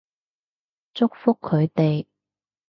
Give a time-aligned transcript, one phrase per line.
[0.95, 2.07] 祝福佢哋